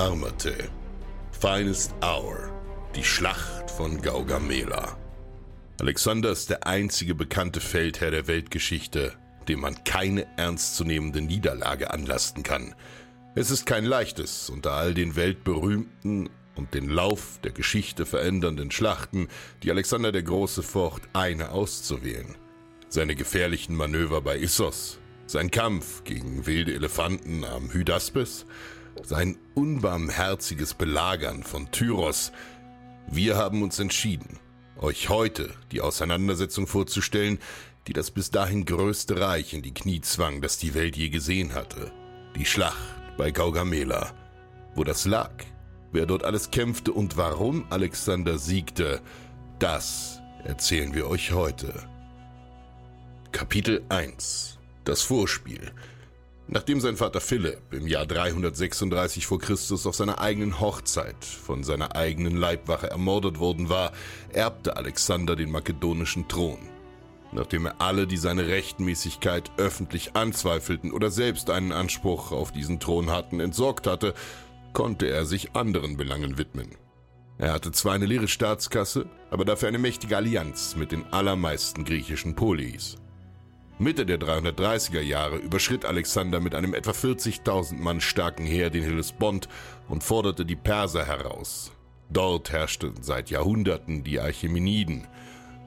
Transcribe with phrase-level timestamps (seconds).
[0.00, 0.70] Armate.
[1.30, 2.50] Finest Hour.
[2.96, 4.96] Die Schlacht von Gaugamela.
[5.78, 9.12] Alexander ist der einzige bekannte Feldherr der Weltgeschichte,
[9.46, 12.74] dem man keine ernstzunehmende Niederlage anlasten kann.
[13.34, 19.28] Es ist kein leichtes, unter all den weltberühmten und den Lauf der Geschichte verändernden Schlachten,
[19.62, 22.36] die Alexander der Große focht, eine auszuwählen.
[22.88, 28.46] Seine gefährlichen Manöver bei Issos, sein Kampf gegen wilde Elefanten am Hydaspes,
[29.02, 32.32] sein unbarmherziges Belagern von Tyros.
[33.06, 34.38] Wir haben uns entschieden,
[34.78, 37.38] euch heute die Auseinandersetzung vorzustellen,
[37.86, 41.54] die das bis dahin größte Reich in die Knie zwang, das die Welt je gesehen
[41.54, 41.92] hatte.
[42.36, 44.14] Die Schlacht bei Gaugamela.
[44.74, 45.32] Wo das lag,
[45.92, 49.00] wer dort alles kämpfte und warum Alexander siegte,
[49.58, 51.74] das erzählen wir euch heute.
[53.32, 55.72] Kapitel 1 Das Vorspiel
[56.52, 61.94] Nachdem sein Vater Philipp im Jahr 336 vor Christus auf seiner eigenen Hochzeit von seiner
[61.94, 63.92] eigenen Leibwache ermordet worden war,
[64.32, 66.58] erbte Alexander den makedonischen Thron.
[67.30, 73.12] Nachdem er alle, die seine Rechtmäßigkeit öffentlich anzweifelten oder selbst einen Anspruch auf diesen Thron
[73.12, 74.12] hatten, entsorgt hatte,
[74.72, 76.70] konnte er sich anderen Belangen widmen.
[77.38, 82.34] Er hatte zwar eine leere Staatskasse, aber dafür eine mächtige Allianz mit den allermeisten griechischen
[82.34, 82.99] Polis.
[83.80, 89.48] Mitte der 330er Jahre überschritt Alexander mit einem etwa 40.000 Mann starken Heer den Hellespont
[89.88, 91.72] und forderte die Perser heraus.
[92.10, 95.06] Dort herrschten seit Jahrhunderten die Achämeniden,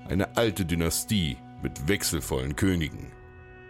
[0.07, 3.11] eine alte Dynastie mit wechselvollen Königen.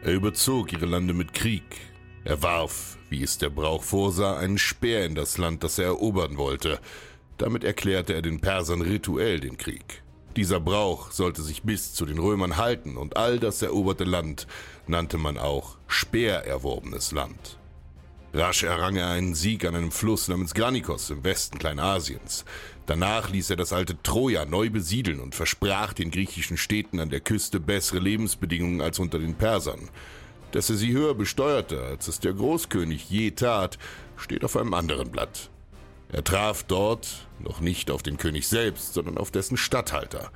[0.03, 1.79] Er überzog ihre Lande mit Krieg.
[2.25, 6.35] Er warf, wie es der Brauch vorsah, einen Speer in das Land, das er erobern
[6.35, 6.81] wollte.
[7.37, 10.02] Damit erklärte er den Persern rituell den Krieg.
[10.35, 14.47] Dieser Brauch sollte sich bis zu den Römern halten und all das eroberte Land
[14.87, 17.59] nannte man auch speererworbenes Land.
[18.33, 22.45] Rasch errang er einen Sieg an einem Fluss namens Granikos im Westen Kleinasiens.
[22.87, 27.19] Danach ließ er das alte Troja neu besiedeln und versprach den griechischen Städten an der
[27.19, 29.87] Küste bessere Lebensbedingungen als unter den Persern.
[30.51, 33.77] Dass er sie höher besteuerte, als es der Großkönig je tat,
[34.17, 35.51] steht auf einem anderen Blatt.
[36.13, 40.31] Er traf dort noch nicht auf den König selbst, sondern auf dessen Statthalter.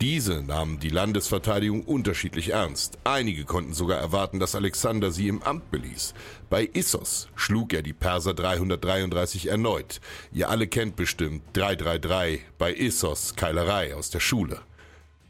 [0.00, 2.96] Diese nahmen die Landesverteidigung unterschiedlich ernst.
[3.04, 6.14] Einige konnten sogar erwarten, dass Alexander sie im Amt beließ.
[6.48, 10.00] Bei Issos schlug er die Perser 333 erneut.
[10.32, 14.60] Ihr alle kennt bestimmt 333 bei Issos Keilerei aus der Schule.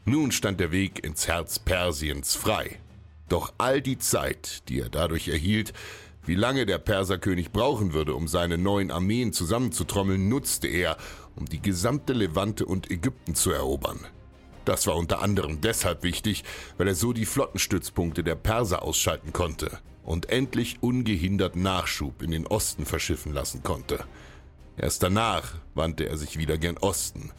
[0.05, 2.79] Nun stand der Weg ins Herz Persiens frei.
[3.27, 5.73] Doch all die Zeit, die er dadurch erhielt,
[6.29, 10.95] wie lange der Perserkönig brauchen würde, um seine neuen Armeen zusammenzutrommeln, nutzte er,
[11.35, 14.05] um die gesamte Levante und Ägypten zu erobern.
[14.63, 16.43] Das war unter anderem deshalb wichtig,
[16.77, 22.45] weil er so die Flottenstützpunkte der Perser ausschalten konnte und endlich ungehindert Nachschub in den
[22.45, 24.03] Osten verschiffen lassen konnte.
[24.77, 27.31] Erst danach wandte er sich wieder gen Osten.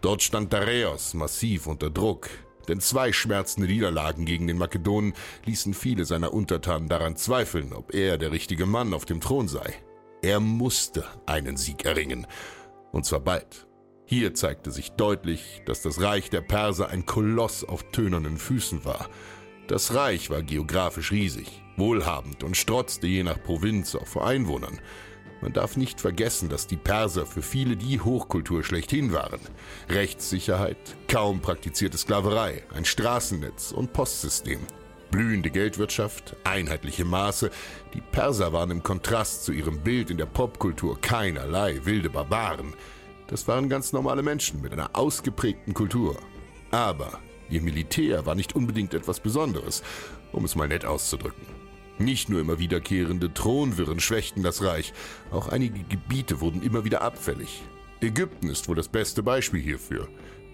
[0.00, 2.28] Dort stand Dareios massiv unter Druck,
[2.68, 5.14] denn zwei schmerzende Niederlagen gegen den Makedonen
[5.44, 9.74] ließen viele seiner Untertanen daran zweifeln, ob er der richtige Mann auf dem Thron sei.
[10.22, 12.26] Er musste einen Sieg erringen,
[12.92, 13.66] und zwar bald.
[14.04, 19.08] Hier zeigte sich deutlich, dass das Reich der Perser ein Koloss auf tönernen Füßen war.
[19.66, 24.80] Das Reich war geografisch riesig, wohlhabend und strotzte je nach Provinz auch vor Einwohnern.
[25.40, 29.40] Man darf nicht vergessen, dass die Perser für viele die Hochkultur schlechthin waren.
[29.88, 30.76] Rechtssicherheit,
[31.06, 34.60] kaum praktizierte Sklaverei, ein Straßennetz und Postsystem.
[35.10, 37.50] Blühende Geldwirtschaft, einheitliche Maße.
[37.94, 42.74] Die Perser waren im Kontrast zu ihrem Bild in der Popkultur keinerlei wilde Barbaren.
[43.28, 46.18] Das waren ganz normale Menschen mit einer ausgeprägten Kultur.
[46.70, 49.82] Aber ihr Militär war nicht unbedingt etwas Besonderes,
[50.32, 51.57] um es mal nett auszudrücken.
[51.98, 54.92] Nicht nur immer wiederkehrende Thronwirren schwächten das Reich,
[55.32, 57.62] auch einige Gebiete wurden immer wieder abfällig.
[58.00, 60.08] Ägypten ist wohl das beste Beispiel hierfür.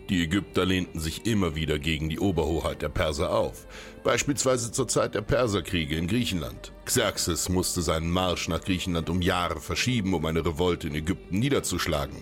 [0.09, 3.67] Die Ägypter lehnten sich immer wieder gegen die Oberhoheit der Perser auf,
[4.03, 6.73] beispielsweise zur Zeit der Perserkriege in Griechenland.
[6.85, 12.17] Xerxes musste seinen Marsch nach Griechenland um Jahre verschieben, um eine Revolte in Ägypten niederzuschlagen.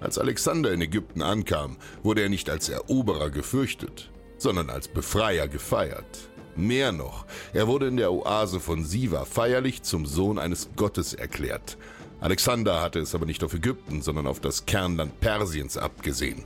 [0.00, 6.28] Als Alexander in Ägypten ankam, wurde er nicht als Eroberer gefürchtet, sondern als Befreier gefeiert.
[6.54, 11.78] Mehr noch, er wurde in der Oase von Siva feierlich zum Sohn eines Gottes erklärt.
[12.20, 16.44] Alexander hatte es aber nicht auf Ägypten, sondern auf das Kernland Persiens abgesehen.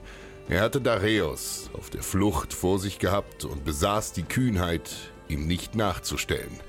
[0.48, 4.90] Er hatte Dareios auf der Flucht vor sich gehabt und besaß die Kühnheit,
[5.28, 6.60] ihm nicht nachzustellen.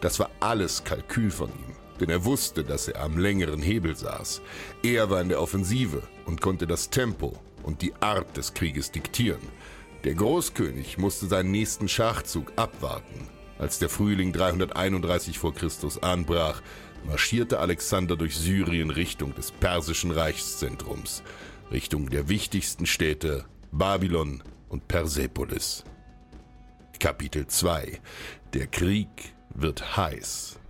[0.00, 4.40] Das war alles Kalkül von ihm, denn er wusste, dass er am längeren Hebel saß.
[4.82, 9.42] Er war in der Offensive und konnte das Tempo und die Art des Krieges diktieren.
[10.04, 13.26] Der Großkönig musste seinen nächsten Schachzug abwarten.
[13.58, 16.62] Als der Frühling 331 vor Christus anbrach,
[17.04, 21.24] marschierte Alexander durch Syrien Richtung des persischen Reichszentrums,
[21.72, 25.84] Richtung der wichtigsten Städte Babylon und Persepolis.
[27.00, 28.00] Kapitel 2
[28.54, 29.08] Der Krieg
[29.52, 30.60] wird heiß.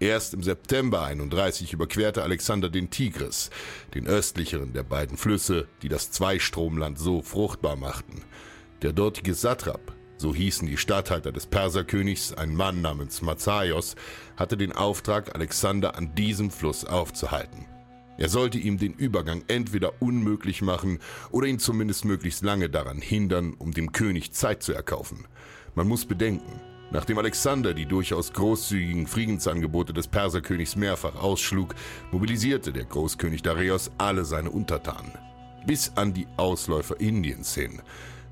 [0.00, 3.50] Erst im September 31 überquerte Alexander den Tigris,
[3.94, 8.22] den östlicheren der beiden Flüsse, die das Zweistromland so fruchtbar machten.
[8.82, 13.96] Der dortige Satrap, so hießen die Statthalter des Perserkönigs, ein Mann namens Mazaios,
[14.36, 17.66] hatte den Auftrag, Alexander an diesem Fluss aufzuhalten.
[18.18, 20.98] Er sollte ihm den Übergang entweder unmöglich machen
[21.30, 25.26] oder ihn zumindest möglichst lange daran hindern, um dem König Zeit zu erkaufen.
[25.74, 31.74] Man muss bedenken, nachdem Alexander die durchaus großzügigen Friedensangebote des Perserkönigs mehrfach ausschlug,
[32.10, 35.12] mobilisierte der Großkönig Dareios alle seine Untertanen.
[35.66, 37.82] Bis an die Ausläufer Indiens hin.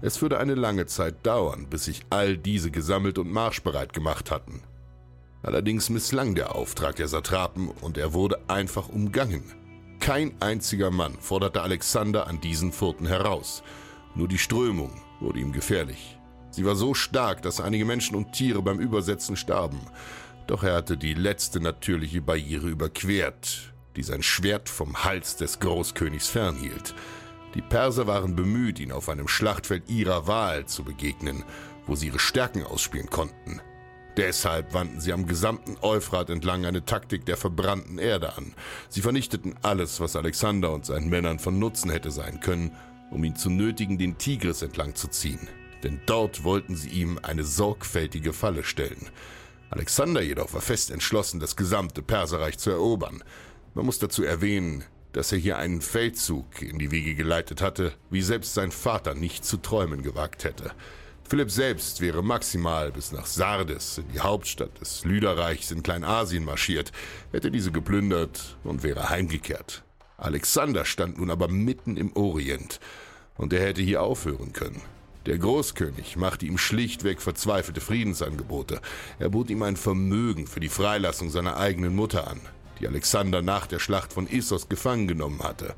[0.05, 4.61] Es würde eine lange Zeit dauern, bis sich all diese gesammelt und marschbereit gemacht hatten.
[5.43, 9.55] Allerdings misslang der Auftrag der Satrapen und er wurde einfach umgangen.
[10.01, 13.63] Kein einziger Mann forderte Alexander an diesen Furten heraus.
[14.15, 14.91] Nur die Strömung
[15.21, 16.19] wurde ihm gefährlich.
[16.51, 19.81] Sie war so stark, dass einige Menschen und Tiere beim Übersetzen starben.
[20.47, 26.29] Doch er hatte die letzte natürliche Barriere überquert, die sein Schwert vom Hals des Großkönigs
[26.29, 26.95] fernhielt.
[27.55, 31.45] Die Perser waren bemüht, ihn auf einem Schlachtfeld ihrer Wahl zu begegnen,
[31.87, 33.61] wo sie ihre Stärken ausspielen konnten.
[34.17, 38.55] Deshalb wandten sie am gesamten Euphrat entlang eine Taktik der verbrannten Erde an.
[38.89, 42.73] Sie vernichteten alles, was Alexander und seinen Männern von Nutzen hätte sein können,
[43.11, 45.49] um ihn zu nötigen, den Tigris entlang zu ziehen.
[45.83, 49.11] Denn dort wollten sie ihm eine sorgfältige Falle stellen.
[49.71, 53.25] Alexander jedoch war fest entschlossen, das gesamte Perserreich zu erobern.
[53.75, 54.85] Man muss dazu erwähnen,
[55.15, 59.45] dass er hier einen Feldzug in die Wege geleitet hatte, wie selbst sein Vater nicht
[59.45, 60.73] zu träumen gewagt hätte.
[61.27, 66.93] Philipp selbst wäre maximal bis nach Sardes, in die Hauptstadt des Lüderreichs in Kleinasien marschiert,
[67.33, 69.85] hätte diese geplündert und wäre heimgekehrt.
[70.19, 72.81] Alexander stand nun aber mitten im Orient,
[73.37, 74.83] und er hätte hier aufhören können.
[75.27, 78.81] Der Großkönig machte ihm schlichtweg verzweifelte Friedensangebote.
[79.19, 82.41] Er bot ihm ein Vermögen für die Freilassung seiner eigenen Mutter an
[82.81, 85.75] die Alexander nach der Schlacht von Issos gefangen genommen hatte.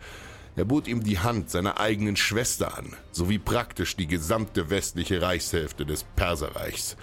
[0.56, 5.84] Er bot ihm die Hand seiner eigenen Schwester an, sowie praktisch die gesamte westliche Reichshälfte
[5.84, 6.96] des Perserreichs.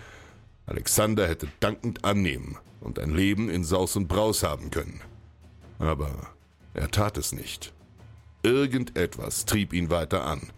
[0.66, 5.02] Alexander hätte dankend annehmen und ein Leben in Saus und Braus haben können.
[5.78, 6.30] Aber
[6.74, 7.74] er tat es nicht.
[8.42, 10.52] Irgendetwas trieb ihn weiter an,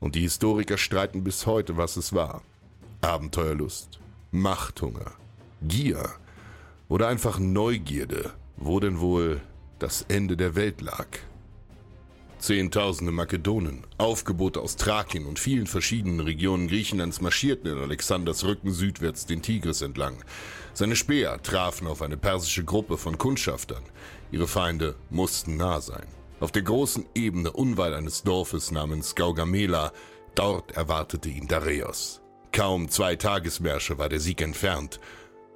[0.00, 2.42] und die Historiker streiten bis heute, was es war.
[3.00, 4.00] Abenteuerlust,
[4.32, 5.12] Machthunger,
[5.62, 6.10] Gier
[6.88, 9.40] oder einfach Neugierde, wo denn wohl
[9.78, 11.06] das Ende der Welt lag.
[12.38, 19.24] Zehntausende Makedonen, Aufgebote aus Thrakien und vielen verschiedenen Regionen Griechenlands marschierten in Alexanders Rücken südwärts
[19.24, 20.22] den Tigris entlang.
[20.74, 23.82] Seine Speer trafen auf eine persische Gruppe von Kundschaftern.
[24.30, 26.06] Ihre Feinde mussten nah sein.
[26.40, 29.92] Auf der großen Ebene unweit eines Dorfes namens Gaugamela,
[30.34, 32.20] dort erwartete ihn Dareios.
[32.52, 35.00] Kaum zwei Tagesmärsche war der Sieg entfernt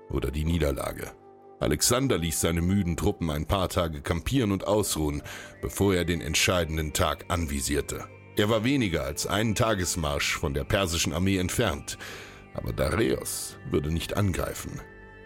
[0.08, 1.12] oder die Niederlage.
[1.60, 5.22] Alexander ließ seine müden Truppen ein paar Tage kampieren und ausruhen,
[5.60, 8.04] bevor er den entscheidenden Tag anvisierte.
[8.36, 11.98] Er war weniger als einen Tagesmarsch von der persischen Armee entfernt,
[12.54, 14.80] aber Dareios würde nicht angreifen.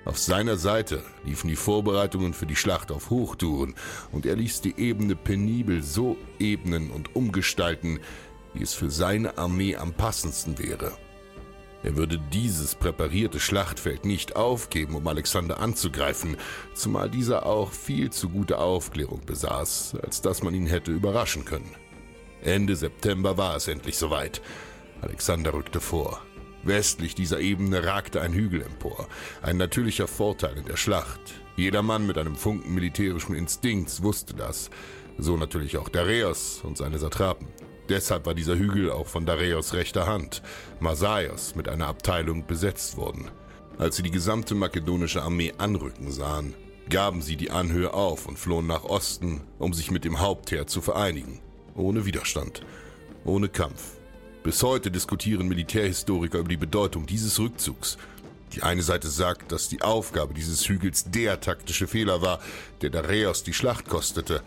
[0.05, 3.75] Auf seiner Seite liefen die Vorbereitungen für die Schlacht auf Hochtouren
[4.11, 8.01] und er ließ die Ebene penibel so ebnen und umgestalten,
[8.55, 10.93] wie es für seine Armee am passendsten wäre.
[11.83, 16.37] Er würde dieses präparierte Schlachtfeld nicht aufgeben, um Alexander anzugreifen,
[16.75, 21.75] zumal dieser auch viel zu gute Aufklärung besaß, als dass man ihn hätte überraschen können.
[22.43, 24.43] Ende September war es endlich soweit.
[25.01, 26.23] Alexander rückte vor.
[26.65, 29.09] Westlich dieser Ebene ragte ein Hügel empor,
[29.43, 31.21] ein natürlicher Vorteil in der Schlacht.
[31.57, 34.71] Jeder Mann mit einem Funken militärischen Instinkts wusste das,
[35.19, 37.49] so natürlich auch Dareios und seine Satrapen.
[37.93, 40.41] Deshalb war dieser Hügel auch von Dareios rechter Hand,
[40.81, 43.31] Masaios, mit einer Abteilung besetzt worden.
[43.77, 46.55] Als sie die gesamte makedonische Armee anrücken sahen,
[46.89, 50.81] gaben sie die Anhöhe auf und flohen nach Osten, um sich mit dem Hauptheer zu
[50.81, 51.41] vereinigen.
[51.75, 52.63] Ohne Widerstand,
[53.27, 53.83] ohne Kampf.
[54.43, 57.99] Bis heute diskutieren Militärhistoriker über die Bedeutung dieses Rückzugs.
[58.55, 62.41] Die eine Seite sagt, dass die Aufgabe dieses Hügels der taktische Fehler war,
[62.81, 64.43] der Dareios die Schlacht kostete.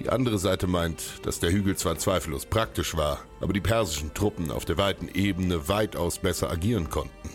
[0.00, 4.50] Die andere Seite meint, dass der Hügel zwar zweifellos praktisch war, aber die persischen Truppen
[4.50, 7.30] auf der weiten Ebene weitaus besser agieren konnten.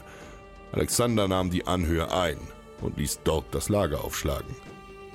[0.74, 2.38] Alexander nahm die Anhöhe ein
[2.82, 4.56] und ließ dort das Lager aufschlagen.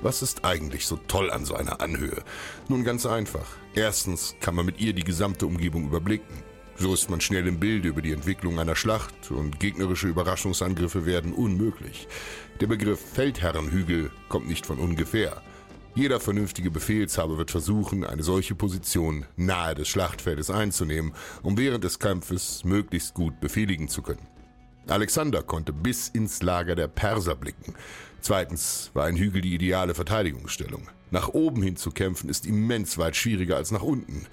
[0.01, 2.23] Was ist eigentlich so toll an so einer Anhöhe?
[2.67, 3.45] Nun ganz einfach.
[3.75, 6.43] Erstens kann man mit ihr die gesamte Umgebung überblicken.
[6.77, 11.31] So ist man schnell im Bilde über die Entwicklung einer Schlacht und gegnerische Überraschungsangriffe werden
[11.31, 12.07] unmöglich.
[12.59, 15.41] Der Begriff Feldherrenhügel kommt nicht von ungefähr.
[15.95, 21.99] Jeder vernünftige Befehlshaber wird versuchen, eine solche Position nahe des Schlachtfeldes einzunehmen, um während des
[21.99, 24.27] Kampfes möglichst gut befehligen zu können.
[24.87, 27.75] Alexander konnte bis ins Lager der Perser blicken.
[28.19, 30.89] Zweitens war ein Hügel die ideale Verteidigungsstellung.
[31.11, 34.27] Nach oben hin zu kämpfen ist immens weit schwieriger als nach unten.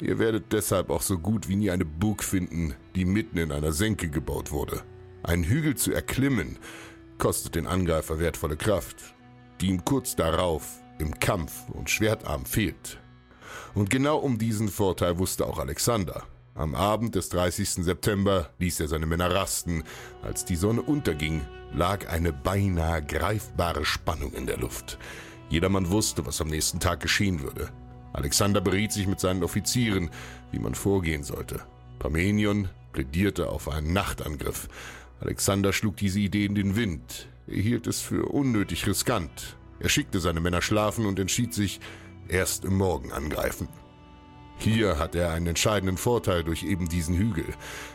[0.00, 3.72] Ihr werdet deshalb auch so gut wie nie eine Burg finden, die mitten in einer
[3.72, 4.82] Senke gebaut wurde.
[5.22, 6.58] Einen Hügel zu erklimmen,
[7.16, 9.14] kostet den Angreifer wertvolle Kraft,
[9.62, 12.98] die ihm kurz darauf im Kampf und Schwertarm fehlt.
[13.74, 16.24] Und genau um diesen Vorteil wusste auch Alexander.
[16.54, 17.84] Am Abend des 30.
[17.84, 19.84] September ließ er seine Männer rasten.
[20.22, 24.98] Als die Sonne unterging, lag eine beinahe greifbare Spannung in der Luft.
[25.50, 27.70] Jedermann wusste, was am nächsten Tag geschehen würde.
[28.12, 30.10] Alexander beriet sich mit seinen Offizieren,
[30.50, 31.60] wie man vorgehen sollte.
[31.98, 34.68] Parmenion plädierte auf einen Nachtangriff.
[35.20, 37.28] Alexander schlug diese Idee in den Wind.
[37.46, 39.57] Er hielt es für unnötig riskant.
[39.80, 41.80] Er schickte seine Männer schlafen und entschied sich,
[42.28, 43.68] erst im Morgen angreifen.
[44.58, 47.46] Hier hatte er einen entscheidenden Vorteil durch eben diesen Hügel.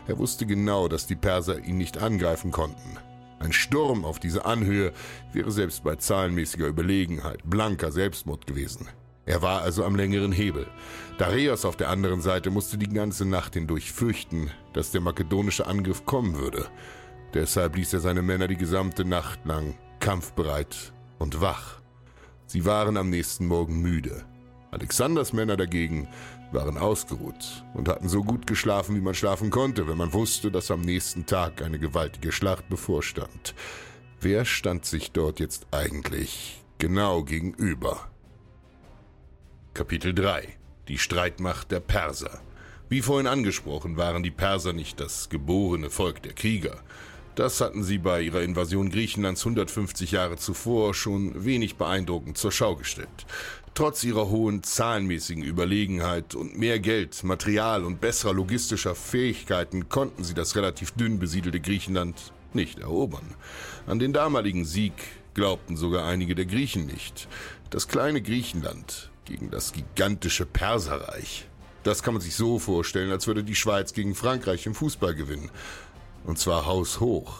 [0.07, 2.97] Er wusste genau, dass die Perser ihn nicht angreifen konnten.
[3.39, 4.93] Ein Sturm auf diese Anhöhe
[5.33, 8.87] wäre selbst bei zahlenmäßiger Überlegenheit blanker Selbstmord gewesen.
[9.25, 10.67] Er war also am längeren Hebel.
[11.17, 16.05] Dareios auf der anderen Seite musste die ganze Nacht hindurch fürchten, dass der makedonische Angriff
[16.05, 16.67] kommen würde.
[17.33, 21.81] Deshalb ließ er seine Männer die gesamte Nacht lang kampfbereit und wach.
[22.45, 24.25] Sie waren am nächsten Morgen müde.
[24.71, 26.07] Alexanders Männer dagegen
[26.51, 30.71] waren ausgeruht und hatten so gut geschlafen, wie man schlafen konnte, wenn man wusste, dass
[30.71, 33.55] am nächsten Tag eine gewaltige Schlacht bevorstand.
[34.19, 38.09] Wer stand sich dort jetzt eigentlich genau gegenüber?
[39.73, 40.47] Kapitel 3
[40.87, 42.41] Die Streitmacht der Perser
[42.89, 46.83] Wie vorhin angesprochen, waren die Perser nicht das geborene Volk der Krieger.
[47.35, 52.75] Das hatten sie bei ihrer Invasion Griechenlands 150 Jahre zuvor schon wenig beeindruckend zur Schau
[52.75, 53.25] gestellt.
[53.73, 60.35] Trotz ihrer hohen zahlenmäßigen Überlegenheit und mehr Geld, Material und besserer logistischer Fähigkeiten konnten sie
[60.35, 63.33] das relativ dünn besiedelte Griechenland nicht erobern.
[63.87, 64.93] An den damaligen Sieg
[65.33, 67.27] glaubten sogar einige der Griechen nicht.
[67.71, 71.47] Das kleine Griechenland gegen das gigantische Perserreich.
[71.81, 75.49] Das kann man sich so vorstellen, als würde die Schweiz gegen Frankreich im Fußball gewinnen.
[76.25, 77.39] Und zwar haushoch.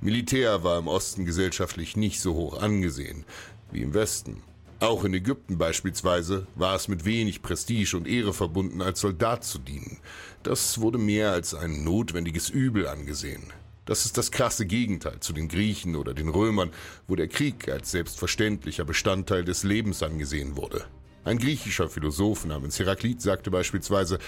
[0.00, 3.24] Militär war im Osten gesellschaftlich nicht so hoch angesehen
[3.70, 4.42] wie im Westen.
[4.80, 9.58] Auch in Ägypten beispielsweise war es mit wenig Prestige und Ehre verbunden, als Soldat zu
[9.58, 9.98] dienen.
[10.42, 13.52] Das wurde mehr als ein notwendiges Übel angesehen.
[13.86, 16.70] Das ist das krasse Gegenteil zu den Griechen oder den Römern,
[17.06, 20.84] wo der Krieg als selbstverständlicher Bestandteil des Lebens angesehen wurde.
[21.24, 24.18] Ein griechischer Philosoph namens Heraklit sagte beispielsweise,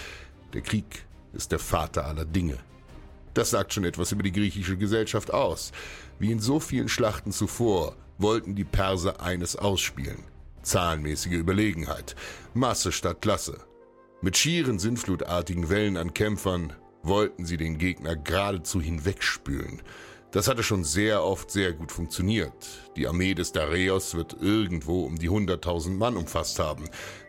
[0.52, 2.58] der Krieg ist der Vater aller Dinge.
[3.36, 5.70] Das sagt schon etwas über die griechische Gesellschaft aus.
[6.18, 10.24] Wie in so vielen Schlachten zuvor wollten die Perser eines ausspielen.
[10.62, 12.16] Zahlenmäßige Überlegenheit.
[12.54, 13.58] Masse statt Klasse.
[14.22, 19.82] Mit schieren, sinnflutartigen Wellen an Kämpfern wollten sie den Gegner geradezu hinwegspülen.
[20.30, 22.54] Das hatte schon sehr oft sehr gut funktioniert.
[22.96, 26.84] Die Armee des Dareios wird irgendwo um die 100.000 Mann umfasst haben.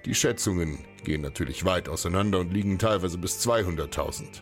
[0.05, 4.41] Die Schätzungen gehen natürlich weit auseinander und liegen teilweise bis 200.000.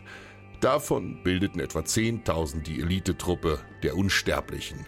[0.60, 4.86] Davon bildeten etwa 10.000 die Elitetruppe der Unsterblichen.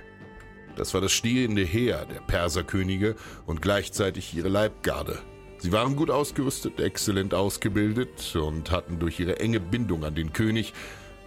[0.76, 5.18] Das war das stehende Heer der Perserkönige und gleichzeitig ihre Leibgarde.
[5.58, 10.72] Sie waren gut ausgerüstet, exzellent ausgebildet und hatten durch ihre enge Bindung an den König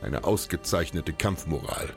[0.01, 1.89] eine ausgezeichnete Kampfmoral.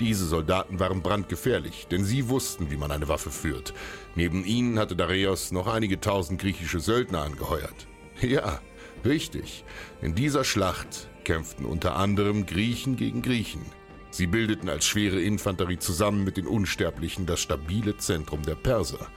[0.00, 3.74] Diese Soldaten waren brandgefährlich, denn sie wussten, wie man eine Waffe führt.
[4.16, 7.86] Neben ihnen hatte Dareios noch einige tausend griechische Söldner angeheuert.
[8.20, 8.60] Ja,
[9.04, 9.64] richtig.
[10.00, 13.62] In dieser Schlacht kämpften unter anderem Griechen gegen Griechen.
[14.10, 19.08] Sie bildeten als schwere Infanterie zusammen mit den Unsterblichen das stabile Zentrum der Perser.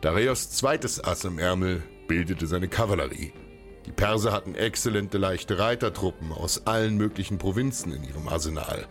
[0.00, 3.32] Dareios zweites Ass im Ärmel bildete seine Kavallerie.
[3.86, 8.86] Die Perser hatten exzellente leichte Reitertruppen aus allen möglichen Provinzen in ihrem Arsenal.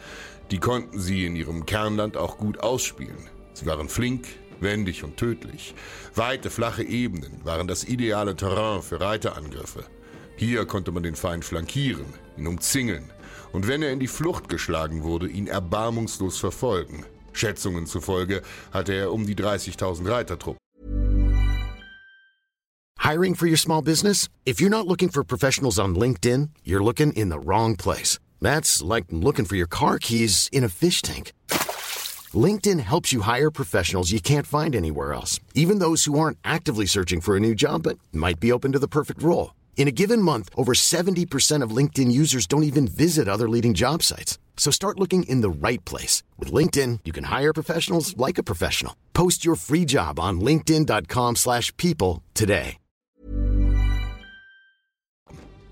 [0.51, 3.29] Die konnten sie in ihrem Kernland auch gut ausspielen.
[3.53, 4.27] Sie waren flink,
[4.60, 5.74] wendig und tödlich.
[6.13, 9.86] Weite, flache Ebenen waren das ideale Terrain für Reiterangriffe.
[10.36, 12.05] Hier konnte man den Feind flankieren,
[12.41, 13.12] ihn umzingeln
[13.53, 17.05] und wenn er in die Flucht geschlagen wurde, ihn erbarmungslos verfolgen.
[17.33, 18.41] Schätzungen zufolge
[18.74, 20.57] hatte er um die 30.000 Reitertruppen.
[23.00, 24.29] Hiring for your small business?
[24.45, 28.19] If you're not looking for professionals on LinkedIn, you're looking in the wrong place.
[28.41, 31.31] That's like looking for your car keys in a fish tank.
[32.33, 36.86] LinkedIn helps you hire professionals you can't find anywhere else, even those who aren't actively
[36.86, 39.51] searching for a new job but might be open to the perfect role.
[39.75, 44.04] In a given month, over 70% of LinkedIn users don't even visit other leading job
[44.04, 44.38] sites.
[44.56, 46.22] So start looking in the right place.
[46.38, 48.96] With LinkedIn, you can hire professionals like a professional.
[49.13, 52.78] Post your free job on linkedin.com slash people today.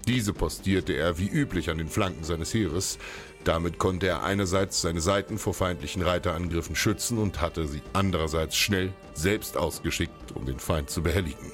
[0.08, 2.98] Diese postierte er wie üblich an den Flanken seines Heeres.
[3.44, 8.92] Damit konnte er einerseits seine Seiten vor feindlichen Reiterangriffen schützen und hatte sie andererseits schnell
[9.14, 11.52] selbst ausgeschickt, um den Feind zu behelligen.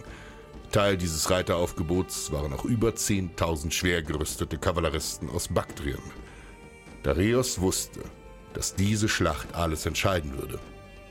[0.75, 6.01] Teil dieses Reiteraufgebots waren auch über 10.000 schwer gerüstete Kavalleristen aus Baktrien.
[7.01, 8.01] Dareios wusste,
[8.53, 10.59] dass diese Schlacht alles entscheiden würde.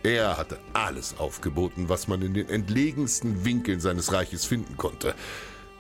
[0.03, 5.15] Er hatte alles aufgeboten, was man in den entlegensten Winkeln seines Reiches finden konnte,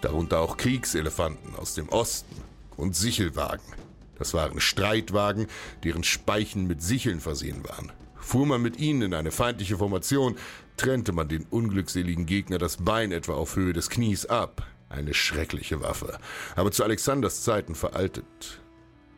[0.00, 2.36] darunter auch Kriegselefanten aus dem Osten
[2.78, 3.74] und Sichelwagen.
[4.18, 5.46] Das waren Streitwagen,
[5.82, 7.92] deren Speichen mit Sicheln versehen waren.
[8.16, 10.36] Fuhr man mit ihnen in eine feindliche Formation,
[10.76, 14.66] trennte man den unglückseligen Gegner das Bein etwa auf Höhe des Knies ab.
[14.88, 16.18] Eine schreckliche Waffe,
[16.54, 18.60] aber zu Alexanders Zeiten veraltet.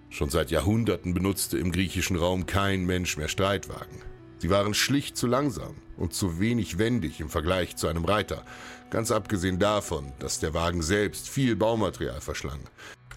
[0.09, 4.03] Schon seit Jahrhunderten benutzte im griechischen Raum kein Mensch mehr Streitwagen.
[4.39, 8.45] Sie waren schlicht zu langsam und zu wenig wendig im Vergleich zu einem Reiter,
[8.91, 12.61] ganz abgesehen davon, dass der Wagen selbst viel Baumaterial verschlang.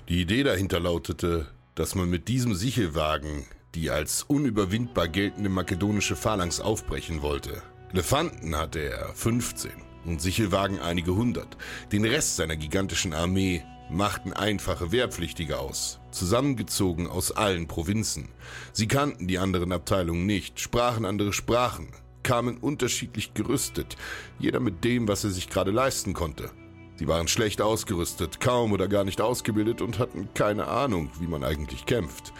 [0.07, 6.59] Die Idee dahinter lautete, dass man mit diesem Sichelwagen die als unüberwindbar geltende makedonische Phalanx
[6.59, 7.61] aufbrechen wollte.
[7.91, 9.71] Elefanten hatte er 15
[10.05, 11.57] und Sichelwagen einige hundert.
[11.91, 18.29] Den Rest seiner gigantischen Armee machten einfache Wehrpflichtige aus, zusammengezogen aus allen Provinzen.
[18.73, 21.87] Sie kannten die anderen Abteilungen nicht, sprachen andere Sprachen,
[22.21, 23.97] kamen unterschiedlich gerüstet,
[24.37, 26.51] jeder mit dem, was er sich gerade leisten konnte.
[26.97, 31.43] Sie waren schlecht ausgerüstet, kaum oder gar nicht ausgebildet und hatten keine Ahnung, wie man
[31.43, 32.33] eigentlich kämpft.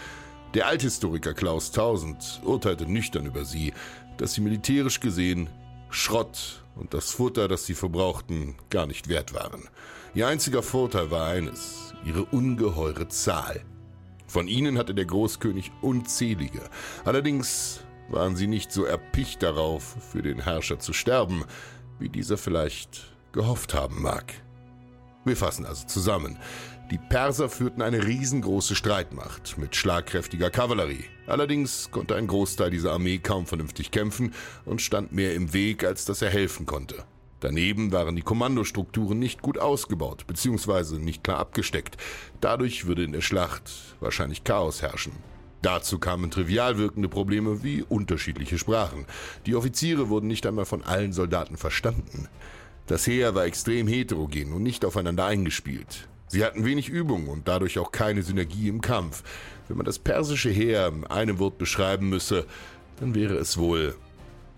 [0.53, 3.73] Der Althistoriker Klaus Tausend urteilte nüchtern über sie,
[4.19, 5.49] dass sie militärisch gesehen
[5.89, 9.67] Schrott und das Futter, das sie verbrauchten, gar nicht wert waren.
[10.13, 13.61] Ihr einziger Vorteil war eines, ihre ungeheure Zahl.
[14.27, 16.61] Von ihnen hatte der Großkönig unzählige.
[17.05, 21.45] Allerdings waren sie nicht so erpicht darauf, für den Herrscher zu sterben,
[21.97, 24.33] wie dieser vielleicht gehofft haben mag.
[25.25, 26.37] Wir fassen also zusammen.
[26.91, 31.05] Die Perser führten eine riesengroße Streitmacht mit schlagkräftiger Kavallerie.
[31.27, 34.33] Allerdings konnte ein Großteil dieser Armee kaum vernünftig kämpfen
[34.65, 37.03] und stand mehr im Weg, als dass er helfen konnte.
[37.41, 40.97] Daneben waren die Kommandostrukturen nicht gut ausgebaut bzw.
[40.97, 41.97] nicht klar abgesteckt.
[42.41, 45.13] Dadurch würde in der Schlacht wahrscheinlich Chaos herrschen.
[45.61, 49.05] Dazu kamen trivial wirkende Probleme wie unterschiedliche Sprachen.
[49.45, 52.27] Die Offiziere wurden nicht einmal von allen Soldaten verstanden.
[52.87, 56.07] Das Heer war extrem heterogen und nicht aufeinander eingespielt.
[56.29, 59.23] Sie hatten wenig Übung und dadurch auch keine Synergie im Kampf.
[59.67, 62.45] Wenn man das persische Heer in einem Wort beschreiben müsse,
[62.99, 63.95] dann wäre es wohl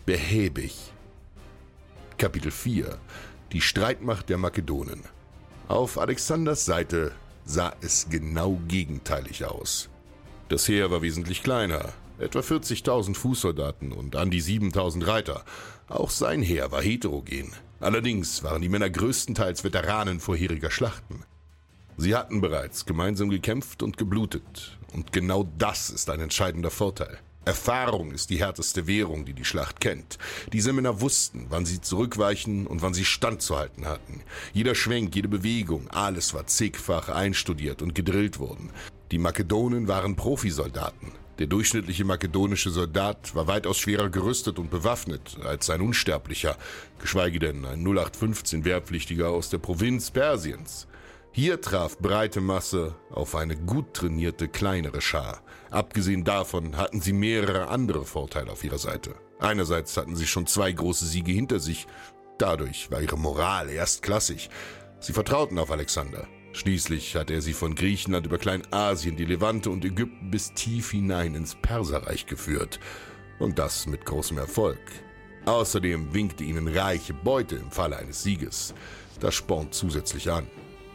[0.06, 0.92] behäbig.
[2.18, 2.98] Kapitel 4
[3.54, 5.04] Die Streitmacht der Makedonen
[5.70, 7.14] Auf Alexanders Seite
[7.46, 9.90] sah es genau gegenteilig aus.
[10.50, 15.46] Das Heer war wesentlich kleiner, etwa 40.000 Fußsoldaten und an die 7.000 Reiter.
[15.88, 17.54] Auch sein Heer war heterogen.
[17.80, 21.24] Allerdings waren die Männer größtenteils Veteranen vorheriger Schlachten.
[22.02, 24.80] Sie hatten bereits gemeinsam gekämpft und geblutet.
[24.92, 27.20] Und genau das ist ein entscheidender Vorteil.
[27.46, 30.18] Erfahrung ist die härteste Währung, die die Schlacht kennt.
[30.52, 34.22] Diese Männer wussten, wann sie zurückweichen und wann sie standzuhalten hatten.
[34.52, 38.72] Jeder Schwenk, jede Bewegung, alles war zigfach einstudiert und gedrillt worden.
[39.12, 41.12] Die Makedonen waren Profisoldaten.
[41.38, 46.58] Der durchschnittliche makedonische Soldat war weitaus schwerer gerüstet und bewaffnet als ein Unsterblicher,
[47.00, 50.88] geschweige denn ein 0815 Wehrpflichtiger aus der Provinz Persiens.
[51.34, 55.42] Hier traf breite Masse auf eine gut trainierte kleinere Schar.
[55.70, 59.16] Abgesehen davon hatten sie mehrere andere Vorteile auf ihrer Seite.
[59.40, 61.88] Einerseits hatten sie schon zwei große Siege hinter sich,
[62.38, 64.50] dadurch war ihre Moral erstklassig.
[65.00, 66.28] Sie vertrauten auf Alexander.
[66.52, 71.34] Schließlich hatte er sie von Griechenland über Kleinasien, die Levante und Ägypten bis tief hinein
[71.34, 72.82] ins Perserreich geführt.
[73.40, 74.82] Und das mit großem Erfolg.
[75.46, 78.74] Außerdem winkte ihnen reiche Beute im Falle eines Sieges.
[79.22, 80.46] Das spornt zusätzlich an.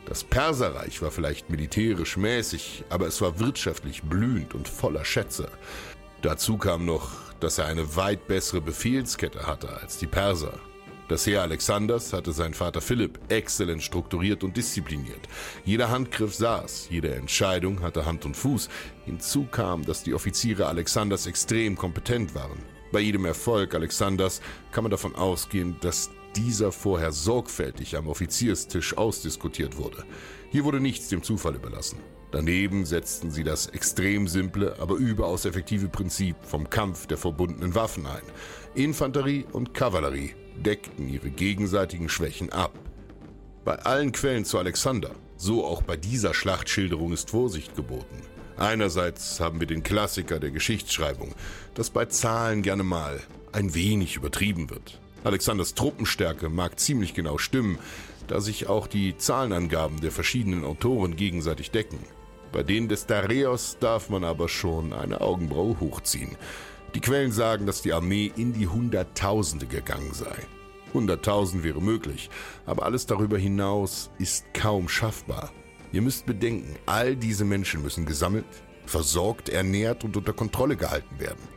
[0.07, 5.49] Das Perserreich war vielleicht militärisch mäßig, aber es war wirtschaftlich blühend und voller Schätze.
[6.23, 10.55] Dazu kam noch, dass er eine weit bessere Befehlskette hatte als die Perser.
[11.09, 15.29] Das Heer Alexanders hatte sein Vater Philipp exzellent strukturiert und diszipliniert.
[15.65, 18.69] Jeder Handgriff saß, jede Entscheidung hatte Hand und Fuß.
[19.05, 22.59] Hinzu kam, dass die Offiziere Alexanders extrem kompetent waren.
[22.91, 24.41] Bei jedem Erfolg Alexanders
[24.73, 30.05] kann man davon ausgehen, dass dieser vorher sorgfältig am Offizierstisch ausdiskutiert wurde.
[30.51, 31.99] Hier wurde nichts dem Zufall überlassen.
[32.33, 38.07] Daneben setzten sie das extrem simple, aber überaus effektive Prinzip vom Kampf der verbundenen Waffen
[38.07, 38.23] ein.
[38.75, 42.79] Infanterie und Kavallerie deckten ihre gegenseitigen Schwächen ab.
[43.65, 48.23] Bei allen Quellen zu Alexander, so auch bei dieser Schlachtschilderung, ist Vorsicht geboten.
[48.57, 51.35] Einerseits haben wir den Klassiker der Geschichtsschreibung,
[51.75, 53.21] dass bei Zahlen gerne mal
[53.53, 55.01] ein wenig übertrieben wird.
[55.27, 57.81] Alexanders Truppenstärke mag ziemlich genau stimmen,
[58.29, 61.99] da sich auch die Zahlenangaben der verschiedenen Autoren gegenseitig decken.
[62.53, 66.37] Bei denen des Dareios darf man aber schon eine Augenbraue hochziehen.
[66.95, 70.37] Die Quellen sagen, dass die Armee in die Hunderttausende gegangen sei.
[70.95, 72.31] Hunderttausend wäre möglich,
[72.65, 75.53] aber alles darüber hinaus ist kaum schaffbar.
[75.91, 78.47] Ihr müsst bedenken, all diese Menschen müssen gesammelt,
[78.87, 81.56] versorgt, ernährt und unter Kontrolle gehalten werden.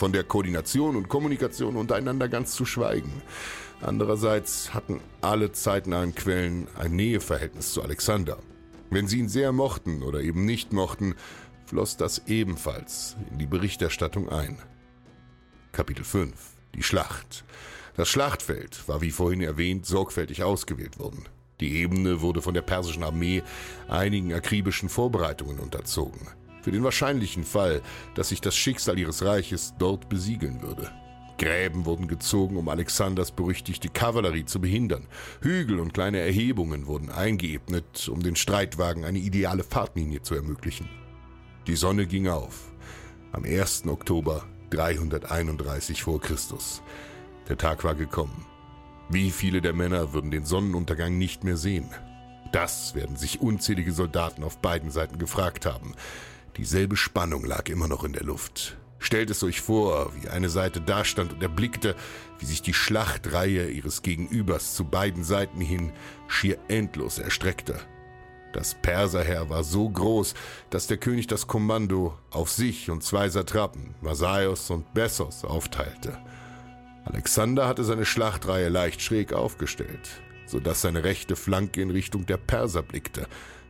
[0.00, 3.20] Von der Koordination und Kommunikation untereinander ganz zu schweigen.
[3.82, 8.38] Andererseits hatten alle zeitnahen Quellen ein Näheverhältnis zu Alexander.
[8.88, 11.16] Wenn sie ihn sehr mochten oder eben nicht mochten,
[11.66, 14.56] floss das ebenfalls in die Berichterstattung ein.
[15.70, 16.32] Kapitel 5
[16.74, 17.44] Die Schlacht
[17.98, 21.26] Das Schlachtfeld war wie vorhin erwähnt sorgfältig ausgewählt worden.
[21.60, 23.42] Die Ebene wurde von der persischen Armee
[23.86, 26.26] einigen akribischen Vorbereitungen unterzogen.
[26.62, 27.82] Für den wahrscheinlichen Fall,
[28.14, 30.90] dass sich das Schicksal ihres Reiches dort besiegeln würde.
[31.38, 35.06] Gräben wurden gezogen, um Alexanders berüchtigte Kavallerie zu behindern.
[35.40, 40.88] Hügel und kleine Erhebungen wurden eingeebnet, um den Streitwagen eine ideale Fahrtlinie zu ermöglichen.
[41.66, 42.72] Die Sonne ging auf.
[43.32, 43.86] Am 1.
[43.86, 46.82] Oktober 331 vor Christus.
[47.48, 48.44] Der Tag war gekommen.
[49.08, 51.88] Wie viele der Männer würden den Sonnenuntergang nicht mehr sehen?
[52.52, 55.94] Das werden sich unzählige Soldaten auf beiden Seiten gefragt haben.
[56.60, 58.76] Dieselbe Spannung lag immer noch in der Luft.
[58.98, 61.96] Stellt es euch vor, wie eine Seite dastand und erblickte,
[62.38, 65.90] wie sich die Schlachtreihe ihres Gegenübers zu beiden Seiten hin
[66.28, 67.80] schier endlos erstreckte.
[68.52, 70.34] Das Perserheer war so groß,
[70.68, 76.18] dass der König das Kommando auf sich und zwei Satrapen, Masaios und Bessos, aufteilte.
[77.06, 80.10] Alexander hatte seine Schlachtreihe leicht schräg aufgestellt,
[80.44, 83.28] so dass seine rechte Flanke in Richtung der Perser blickte.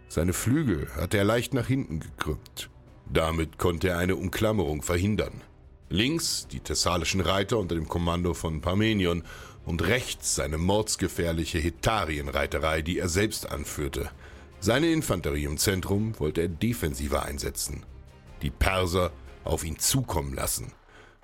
[0.08, 2.68] Seine Flügel hatte er leicht nach hinten gekrümmt.
[3.12, 5.42] Damit konnte er eine Umklammerung verhindern.
[5.88, 9.24] Links die thessalischen Reiter unter dem Kommando von Parmenion
[9.64, 14.10] und rechts seine mordsgefährliche Hetarienreiterei, die er selbst anführte.
[14.60, 17.82] Seine Infanterie im Zentrum wollte er defensiver einsetzen.
[18.42, 19.10] Die Perser
[19.42, 20.72] auf ihn zukommen lassen.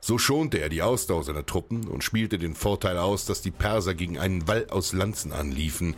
[0.00, 3.94] So schonte er die Ausdauer seiner Truppen und spielte den Vorteil aus, dass die Perser
[3.94, 5.94] gegen einen Wall aus Lanzen anliefen,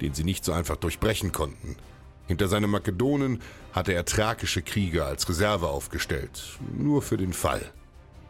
[0.00, 1.76] den sie nicht so einfach durchbrechen konnten.
[2.30, 7.72] Hinter seinen Makedonen hatte er thrakische Krieger als Reserve aufgestellt, nur für den Fall.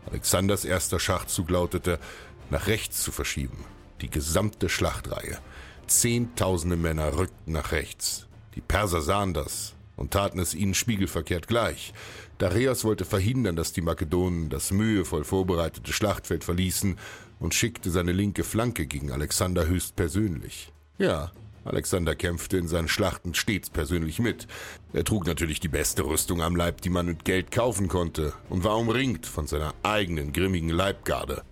[0.06, 1.98] Alexanders erster Schachzug lautete,
[2.48, 3.62] nach rechts zu verschieben.
[4.00, 5.36] Die gesamte Schlachtreihe.
[5.86, 8.26] Zehntausende Männer rückten nach rechts.
[8.54, 11.92] Die Perser sahen das und taten es ihnen spiegelverkehrt gleich.
[12.38, 16.96] Dareios wollte verhindern, dass die Makedonen das mühevoll vorbereitete Schlachtfeld verließen
[17.38, 20.72] und schickte seine linke Flanke gegen Alexander höchstpersönlich.
[20.96, 21.32] Ja,
[21.64, 24.46] Alexander kämpfte in seinen Schlachten stets persönlich mit.
[24.92, 28.64] Er trug natürlich die beste Rüstung am Leib, die man mit Geld kaufen konnte, und
[28.64, 31.42] war umringt von seiner eigenen grimmigen Leibgarde,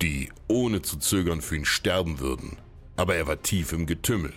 [0.00, 2.56] die ohne zu zögern für ihn sterben würden.
[2.96, 4.32] Aber er war tief im Getümmel.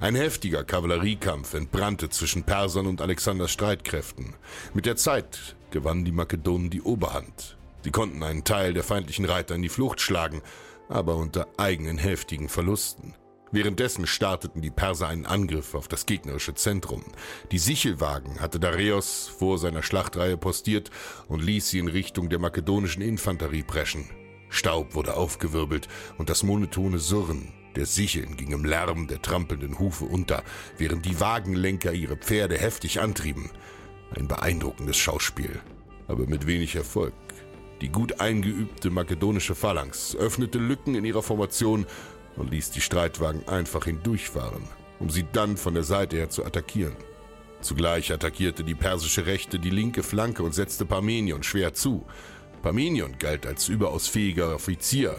[0.00, 4.34] Ein heftiger Kavalleriekampf entbrannte zwischen Persern und Alexanders Streitkräften.
[4.74, 7.56] Mit der Zeit gewannen die Makedonen die Oberhand.
[7.82, 10.42] Sie konnten einen Teil der feindlichen Reiter in die Flucht schlagen,
[10.88, 13.14] aber unter eigenen heftigen Verlusten.
[13.54, 17.04] Währenddessen starteten die Perser einen Angriff auf das gegnerische Zentrum.
[17.52, 20.90] Die Sichelwagen hatte Dareios vor seiner Schlachtreihe postiert
[21.28, 24.10] und ließ sie in Richtung der makedonischen Infanterie preschen.
[24.48, 25.86] Staub wurde aufgewirbelt
[26.18, 30.42] und das monotone Surren der Sicheln ging im Lärm der trampelnden Hufe unter,
[30.76, 33.50] während die Wagenlenker ihre Pferde heftig antrieben.
[34.16, 35.60] Ein beeindruckendes Schauspiel,
[36.08, 37.14] aber mit wenig Erfolg.
[37.80, 41.86] Die gut eingeübte makedonische Phalanx öffnete Lücken in ihrer Formation
[42.36, 44.62] und ließ die Streitwagen einfach hindurchfahren,
[44.98, 46.96] um sie dann von der Seite her zu attackieren.
[47.60, 52.04] Zugleich attackierte die persische Rechte die linke Flanke und setzte Parmenion schwer zu.
[52.62, 55.16] Parmenion galt als überaus fähiger Offizier,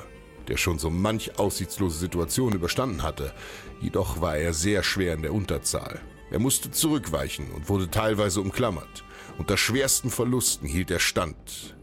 [0.48, 3.34] der schon so manch aussichtslose Situation überstanden hatte,
[3.82, 6.00] jedoch war er sehr schwer in der Unterzahl.
[6.32, 9.04] Er musste zurückweichen und wurde teilweise umklammert.
[9.38, 11.76] Unter schwersten Verlusten hielt er stand.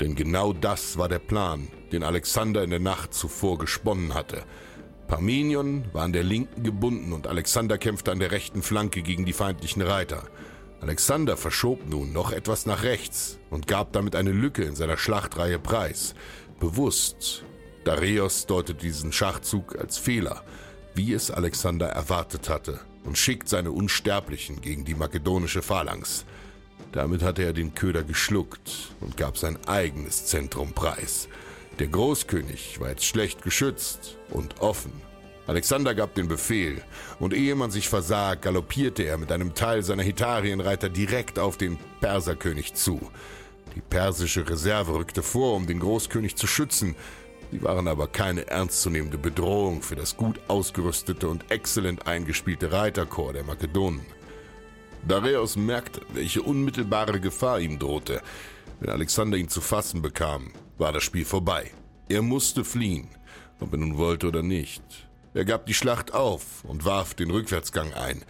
[0.00, 4.44] Denn genau das war der Plan, den Alexander in der Nacht zuvor gesponnen hatte.
[5.06, 9.32] Parmenion war an der linken gebunden und Alexander kämpfte an der rechten Flanke gegen die
[9.32, 10.24] feindlichen Reiter.
[10.80, 15.58] Alexander verschob nun noch etwas nach rechts und gab damit eine Lücke in seiner Schlachtreihe
[15.58, 16.14] preis.
[16.60, 17.44] Bewusst.
[17.84, 20.42] Dareios deutet diesen Schachzug als Fehler,
[20.94, 26.24] wie es Alexander erwartet hatte, und schickt seine Unsterblichen gegen die makedonische Phalanx.
[26.96, 31.28] Damit hatte er den Köder geschluckt und gab sein eigenes Zentrum preis.
[31.78, 34.92] Der Großkönig war jetzt schlecht geschützt und offen.
[35.46, 36.80] Alexander gab den Befehl,
[37.20, 41.78] und ehe man sich versah, galoppierte er mit einem Teil seiner Hitarienreiter direkt auf den
[42.00, 42.98] Perserkönig zu.
[43.74, 46.96] Die persische Reserve rückte vor, um den Großkönig zu schützen.
[47.52, 53.44] Sie waren aber keine ernstzunehmende Bedrohung für das gut ausgerüstete und exzellent eingespielte Reiterkorps der
[53.44, 54.00] Makedonen.
[55.06, 58.22] Dareios merkte, welche unmittelbare Gefahr ihm drohte.
[58.80, 61.70] Wenn Alexander ihn zu fassen bekam, war das Spiel vorbei.
[62.08, 63.08] Er musste fliehen,
[63.60, 64.82] ob er nun wollte oder nicht.
[65.32, 68.24] Er gab die Schlacht auf und warf den Rückwärtsgang ein.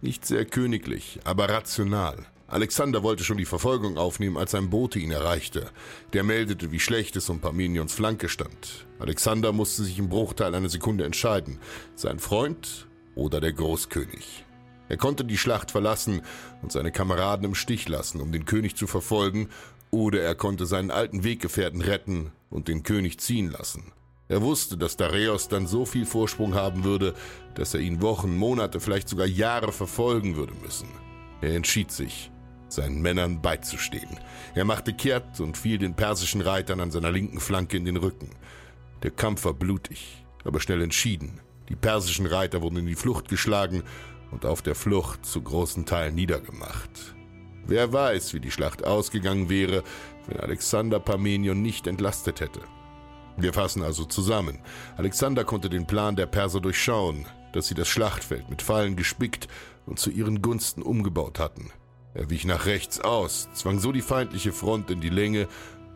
[0.00, 2.26] Nicht sehr königlich, aber rational.
[2.46, 5.70] Alexander wollte schon die Verfolgung aufnehmen, als ein Bote ihn erreichte.
[6.12, 8.86] Der meldete, wie schlecht es um Parmenions Flanke stand.
[8.98, 11.58] Alexander musste sich im Bruchteil einer Sekunde entscheiden.
[11.94, 14.44] Sein Freund oder der Großkönig.
[14.92, 16.20] Er konnte die Schlacht verlassen
[16.60, 19.48] und seine Kameraden im Stich lassen, um den König zu verfolgen,
[19.90, 23.92] oder er konnte seinen alten Weggefährten retten und den König ziehen lassen.
[24.28, 27.14] Er wusste, dass Dareios dann so viel Vorsprung haben würde,
[27.54, 30.88] dass er ihn Wochen, Monate, vielleicht sogar Jahre verfolgen würde müssen.
[31.40, 32.30] Er entschied sich,
[32.68, 34.20] seinen Männern beizustehen.
[34.54, 38.28] Er machte kehrt und fiel den persischen Reitern an seiner linken Flanke in den Rücken.
[39.02, 41.40] Der Kampf war blutig, aber schnell entschieden.
[41.70, 43.84] Die persischen Reiter wurden in die Flucht geschlagen
[44.32, 47.14] und auf der Flucht zu großen Teilen niedergemacht.
[47.64, 49.84] Wer weiß, wie die Schlacht ausgegangen wäre,
[50.26, 52.60] wenn Alexander Parmenion nicht entlastet hätte.
[53.36, 54.58] Wir fassen also zusammen.
[54.96, 59.48] Alexander konnte den Plan der Perser durchschauen, dass sie das Schlachtfeld mit Fallen gespickt
[59.86, 61.70] und zu ihren Gunsten umgebaut hatten.
[62.14, 65.48] Er wich nach rechts aus, zwang so die feindliche Front in die Länge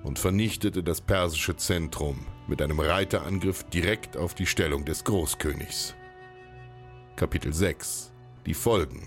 [0.02, 5.94] und vernichtete das persische Zentrum mit einem Reiterangriff direkt auf die Stellung des Großkönigs.
[7.16, 8.12] Kapitel 6
[8.46, 9.02] Die Folgen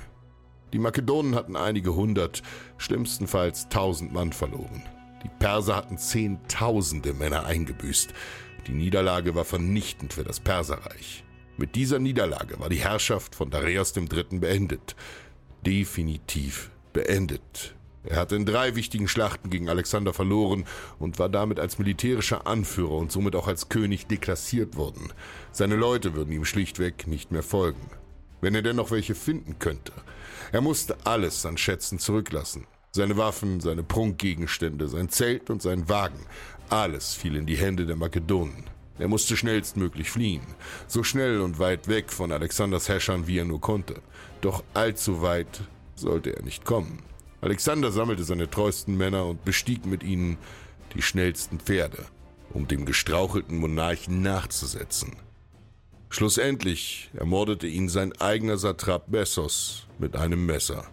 [0.73, 2.43] Die Makedonen hatten einige hundert,
[2.77, 4.83] schlimmstenfalls tausend Mann verloren.
[5.23, 8.13] Die Perser hatten Zehntausende Männer eingebüßt.
[8.67, 11.23] Die Niederlage war vernichtend für das Perserreich.
[11.55, 14.39] Mit dieser Niederlage war die Herrschaft von Dareios III.
[14.39, 14.97] beendet.
[15.65, 17.75] Definitiv beendet.
[18.03, 20.65] Er hatte in drei wichtigen Schlachten gegen Alexander verloren
[20.99, 25.13] und war damit als militärischer Anführer und somit auch als König deklassiert worden.
[25.53, 27.89] Seine Leute würden ihm schlichtweg nicht mehr folgen.
[28.41, 29.91] Wenn er denn noch welche finden könnte.
[30.51, 32.65] Er musste alles an Schätzen zurücklassen.
[32.91, 36.25] Seine Waffen, seine Prunkgegenstände, sein Zelt und sein Wagen,
[36.69, 38.65] alles fiel in die Hände der Makedonen.
[38.97, 40.41] Er musste schnellstmöglich fliehen,
[40.87, 44.01] so schnell und weit weg von Alexanders Herrschern, wie er nur konnte.
[44.41, 45.61] Doch allzu weit
[45.95, 47.03] sollte er nicht kommen.
[47.41, 50.37] Alexander sammelte seine treuesten Männer und bestieg mit ihnen
[50.93, 52.05] die schnellsten Pferde,
[52.51, 55.15] um dem gestrauchelten Monarchen nachzusetzen.
[56.11, 60.87] Schlussendlich ermordete ihn sein eigener Satrap Bessos mit einem Messer.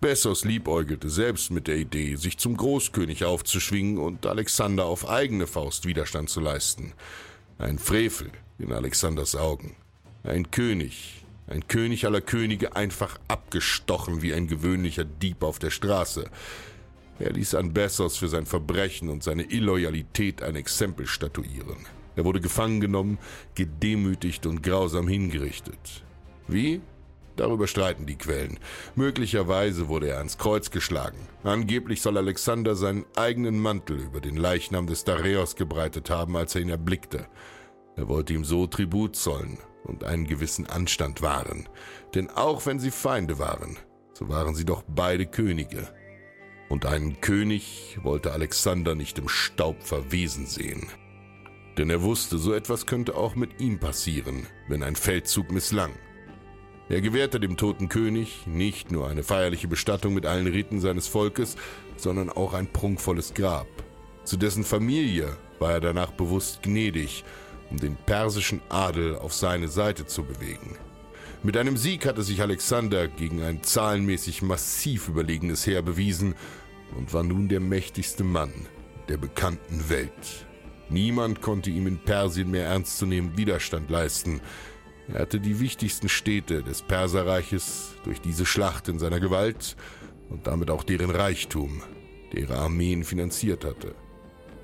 [0.00, 5.84] Bessos liebäugelte selbst mit der Idee, sich zum Großkönig aufzuschwingen und Alexander auf eigene Faust
[5.84, 6.92] Widerstand zu leisten.
[7.58, 9.74] Ein Frevel in Alexanders Augen.
[10.22, 16.30] Ein König, ein König aller Könige einfach abgestochen wie ein gewöhnlicher Dieb auf der Straße.
[17.18, 21.86] Er ließ an Bessos für sein Verbrechen und seine Illoyalität ein Exempel statuieren.
[22.16, 23.18] Er wurde gefangen genommen,
[23.54, 26.04] gedemütigt und grausam hingerichtet.
[26.48, 26.80] Wie?
[27.36, 28.58] Darüber streiten die Quellen.
[28.94, 31.16] Möglicherweise wurde er ans Kreuz geschlagen.
[31.44, 36.60] Angeblich soll Alexander seinen eigenen Mantel über den Leichnam des Dareios gebreitet haben, als er
[36.60, 37.26] ihn erblickte.
[37.96, 41.68] Er wollte ihm so Tribut zollen und einen gewissen Anstand wahren.
[42.14, 43.78] Denn auch wenn sie Feinde waren,
[44.12, 45.88] so waren sie doch beide Könige.
[46.68, 50.86] Und einen König wollte Alexander nicht im Staub verwesen sehen.
[51.78, 55.92] Denn er wusste, so etwas könnte auch mit ihm passieren, wenn ein Feldzug misslang.
[56.88, 61.56] Er gewährte dem toten König nicht nur eine feierliche Bestattung mit allen Riten seines Volkes,
[61.96, 63.68] sondern auch ein prunkvolles Grab.
[64.24, 67.24] Zu dessen Familie war er danach bewusst gnädig,
[67.70, 70.76] um den persischen Adel auf seine Seite zu bewegen.
[71.42, 76.34] Mit einem Sieg hatte sich Alexander gegen ein zahlenmäßig massiv überlegenes Heer bewiesen
[76.96, 78.52] und war nun der mächtigste Mann
[79.08, 80.46] der bekannten Welt.
[80.92, 84.42] Niemand konnte ihm in Persien mehr ernstzunehmend Widerstand leisten.
[85.08, 89.74] Er hatte die wichtigsten Städte des Perserreiches durch diese Schlacht in seiner Gewalt
[90.28, 91.82] und damit auch deren Reichtum,
[92.32, 93.94] der ihre Armeen finanziert hatte.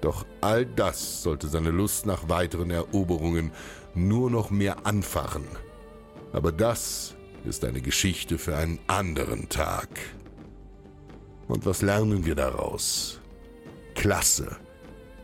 [0.03, 3.51] Doch all das sollte seine Lust nach weiteren Eroberungen
[3.95, 5.47] nur noch mehr anfachen.
[6.35, 9.89] Aber das ist eine Geschichte für einen anderen Tag.
[11.49, 13.19] Und was lernen wir daraus?
[13.95, 14.59] Klasse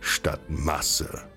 [0.05, 1.34] statt Masse.